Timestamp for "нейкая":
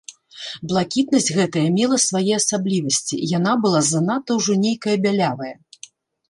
4.65-4.97